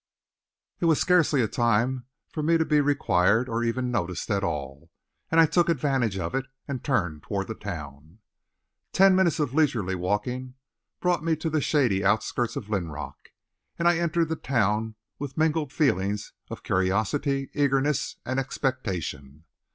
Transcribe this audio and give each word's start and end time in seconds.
It 0.79 0.85
was 0.85 0.99
scarcely 0.99 1.43
a 1.43 1.47
time 1.47 2.07
for 2.31 2.41
me 2.41 2.57
to 2.57 2.65
be 2.65 2.81
required, 2.81 3.47
or 3.47 3.63
even 3.63 3.91
noticed 3.91 4.31
at 4.31 4.43
all, 4.43 4.89
and 5.29 5.39
I 5.39 5.45
took 5.45 5.69
advantage 5.69 6.17
of 6.17 6.33
it 6.33 6.47
and 6.67 6.83
turned 6.83 7.21
toward 7.21 7.45
the 7.45 7.53
town. 7.53 8.17
Ten 8.93 9.15
minutes 9.15 9.39
of 9.39 9.53
leisurely 9.53 9.93
walking 9.93 10.55
brought 11.01 11.23
me 11.23 11.35
to 11.35 11.51
the 11.51 11.61
shady 11.61 12.03
outskirts 12.03 12.55
of 12.55 12.67
Linrock 12.67 13.29
and 13.77 13.87
I 13.87 13.99
entered 13.99 14.29
the 14.29 14.35
town 14.35 14.95
with 15.19 15.37
mingled 15.37 15.71
feelings 15.71 16.33
of 16.49 16.63
curiosity, 16.63 17.51
eagerness, 17.53 18.15
and 18.25 18.39
expectation. 18.39 19.43